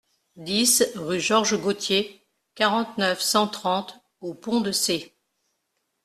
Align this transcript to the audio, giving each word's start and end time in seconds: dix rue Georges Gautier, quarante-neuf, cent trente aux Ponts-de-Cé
dix 0.35 0.81
rue 0.95 1.19
Georges 1.19 1.59
Gautier, 1.61 2.25
quarante-neuf, 2.55 3.21
cent 3.21 3.47
trente 3.47 3.99
aux 4.19 4.33
Ponts-de-Cé 4.33 5.15